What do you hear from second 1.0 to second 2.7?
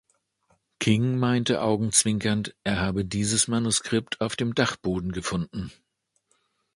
meinte augenzwinkernd,